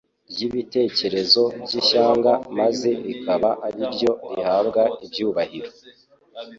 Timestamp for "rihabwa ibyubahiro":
4.35-5.69